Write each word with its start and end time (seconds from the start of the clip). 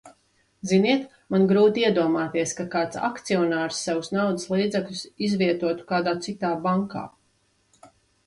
Ziniet, 0.69 1.03
man 1.33 1.43
grūti 1.49 1.83
iedomāties, 1.89 2.53
ka 2.59 2.63
kāds 2.75 2.99
akcionārs 3.09 3.83
savus 3.89 4.09
naudas 4.15 4.49
līdzekļus 4.53 5.03
izvietotu 5.27 5.85
kādā 5.93 6.15
citā 6.29 6.51
bankā. 6.67 7.05